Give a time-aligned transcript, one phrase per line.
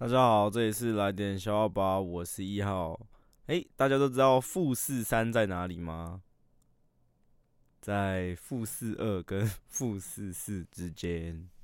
[0.00, 3.08] 大家好，这里是来点小号吧，我是一号。
[3.46, 6.22] 哎、大家都知道富士山在哪里吗？
[7.80, 11.50] 在富士二跟富士四之间。